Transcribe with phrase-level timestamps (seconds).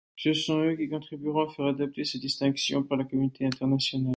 [0.15, 4.09] Ce sont eux qui contribueront à faire adopter cette distinction par la communauté internationale.